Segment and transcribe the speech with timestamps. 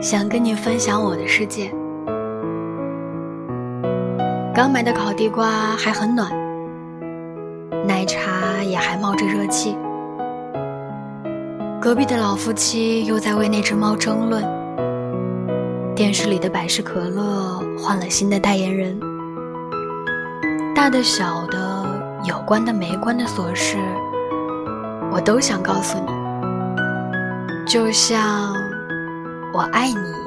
[0.00, 1.72] 想跟你分享我的世界。
[4.54, 6.30] 刚买的烤地瓜还很暖，
[7.84, 9.76] 奶茶也还冒着热气。
[11.80, 14.44] 隔壁的老夫妻又在为那只猫争论。
[15.96, 18.98] 电视里的百事可乐换了新的代言人。
[20.76, 21.84] 大的、小的、
[22.24, 23.76] 有关的、没关的琐事，
[25.10, 26.12] 我都想告诉你，
[27.66, 28.54] 就像
[29.58, 30.17] 我爱你。